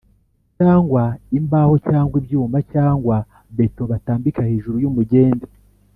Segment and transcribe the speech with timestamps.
[0.57, 1.03] cyangwa
[1.39, 3.15] imbaho cyangwa ibyuma cyangwa
[3.57, 5.45] beto batambika hejuru y’umugende,